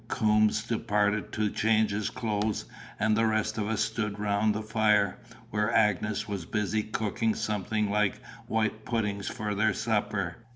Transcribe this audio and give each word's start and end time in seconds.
Coombes 0.07 0.63
departed 0.63 1.31
to 1.33 1.51
change 1.51 1.91
his 1.91 2.09
clothes, 2.09 2.65
and 2.99 3.15
the 3.15 3.27
rest 3.27 3.59
of 3.59 3.67
us 3.67 3.81
stood 3.81 4.17
round 4.17 4.55
the 4.55 4.63
fire, 4.63 5.19
where 5.51 5.71
Agnes 5.71 6.27
was 6.27 6.43
busy 6.43 6.81
cooking 6.81 7.35
something 7.35 7.87
like 7.87 8.19
white 8.47 8.83
puddings 8.83 9.27
for 9.27 9.53
their 9.53 9.75
supper. 9.75 10.37